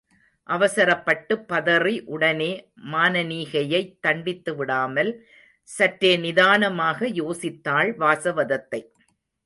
அவசரப்பட்டுப் 0.49 1.43
பதறி 1.49 2.01
உடனே 2.05 2.49
மானனீகையைத் 2.91 3.93
தண்டித்துவிடாமல், 4.07 5.11
சற்றே 5.69 6.17
நிதானமாக 6.17 7.07
யோசித்தாள் 7.07 7.95
வாசவதத்தை. 7.95 8.81